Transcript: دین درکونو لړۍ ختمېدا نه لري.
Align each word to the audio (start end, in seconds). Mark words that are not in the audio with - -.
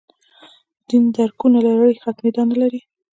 دین 0.87 1.03
درکونو 1.15 1.57
لړۍ 1.65 1.95
ختمېدا 2.03 2.43
نه 2.51 2.55
لري. 2.61 2.81